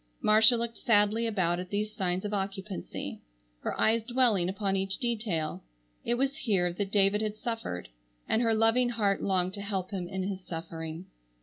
Marcia 0.19 0.57
looked 0.57 0.79
sadly 0.79 1.27
about 1.27 1.59
at 1.59 1.69
these 1.69 1.93
signs 1.93 2.25
of 2.25 2.33
occupancy, 2.33 3.21
her 3.59 3.79
eyes 3.79 4.01
dwelling 4.03 4.49
upon 4.49 4.75
each 4.75 4.97
detail. 4.97 5.63
It 6.03 6.15
was 6.15 6.37
here 6.37 6.73
that 6.73 6.91
David 6.91 7.21
had 7.21 7.37
suffered, 7.37 7.87
and 8.27 8.41
her 8.41 8.55
loving 8.55 8.89
heart 8.89 9.21
longed 9.21 9.53
to 9.53 9.61
help 9.61 9.91
him 9.91 10.07
in 10.07 10.23
his 10.23 10.41
suffering. 10.43 11.05